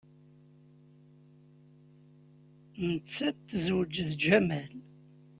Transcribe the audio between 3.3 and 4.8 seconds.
tezweǧ d Jamal.